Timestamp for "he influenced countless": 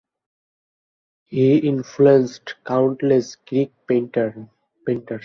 1.27-3.35